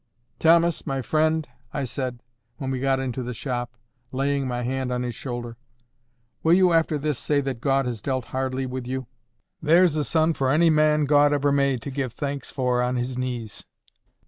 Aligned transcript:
"Thomas, 0.39 0.87
my 0.87 1.03
friend," 1.03 1.47
I 1.71 1.83
said, 1.83 2.23
when 2.57 2.71
we 2.71 2.79
got 2.79 2.99
into 2.99 3.21
the 3.21 3.35
shop, 3.35 3.77
laying 4.11 4.47
my 4.47 4.63
hand 4.63 4.91
on 4.91 5.03
his 5.03 5.13
shoulder, 5.13 5.57
"will 6.41 6.55
you 6.55 6.73
after 6.73 6.97
this 6.97 7.19
say 7.19 7.39
that 7.41 7.61
God 7.61 7.85
has 7.85 8.01
dealt 8.01 8.25
hardly 8.33 8.65
with 8.65 8.87
you? 8.87 9.05
There's 9.61 9.95
a 9.95 10.03
son 10.03 10.33
for 10.33 10.49
any 10.49 10.71
man 10.71 11.05
God 11.05 11.33
ever 11.33 11.51
made 11.51 11.83
to 11.83 11.91
give 11.91 12.13
thanks 12.13 12.49
for 12.49 12.81
on 12.81 12.95
his 12.95 13.15
knees! 13.15 13.63